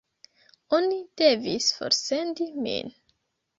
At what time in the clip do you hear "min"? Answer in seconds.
2.67-2.93